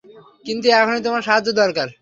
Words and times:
কিন্তু 0.45 0.67
এখনই 0.73 1.01
তোমার 1.03 1.21
সাহায্য 1.21 1.49
দরকার। 1.61 1.87